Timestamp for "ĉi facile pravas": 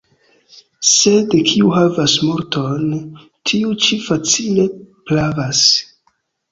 3.85-5.65